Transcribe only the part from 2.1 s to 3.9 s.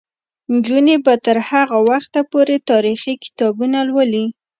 پورې تاریخي کتابونه